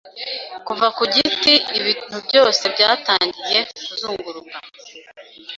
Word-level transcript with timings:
kuva 0.67 0.87
ku 0.95 1.03
giti 1.13 1.53
ibintubyose 1.79 2.63
byatangiye 2.73 3.59
kuzunguruka 3.87 4.57